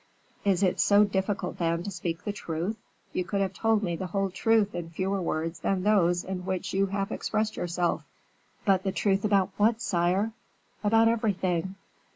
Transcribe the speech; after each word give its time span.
"Is 0.43 0.63
it 0.63 0.79
so 0.79 1.03
difficult, 1.03 1.59
then, 1.59 1.83
to 1.83 1.91
speak 1.91 2.23
the 2.23 2.33
truth? 2.33 2.75
You 3.13 3.23
could 3.23 3.39
have 3.39 3.53
told 3.53 3.83
me 3.83 3.95
the 3.95 4.07
whole 4.07 4.31
truth 4.31 4.73
in 4.73 4.89
fewer 4.89 5.21
words 5.21 5.59
than 5.59 5.83
those 5.83 6.23
in 6.23 6.43
which 6.43 6.73
you 6.73 6.87
have 6.87 7.11
expressed 7.11 7.55
yourself." 7.55 8.01
"But 8.65 8.81
the 8.81 8.91
truth 8.91 9.23
about 9.23 9.51
what, 9.57 9.79
sire?" 9.79 10.31
"About 10.83 11.07
everything." 11.07 11.75